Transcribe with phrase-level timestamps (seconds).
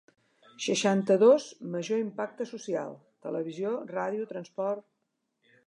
[0.67, 1.45] Seixanta-dos
[1.75, 4.85] major impacte social: televisió, ràdio, transport...